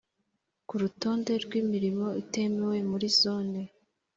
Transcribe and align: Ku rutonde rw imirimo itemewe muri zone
Ku 0.67 0.73
rutonde 0.81 1.31
rw 1.43 1.51
imirimo 1.61 2.07
itemewe 2.21 2.77
muri 2.91 3.07
zone 3.21 3.59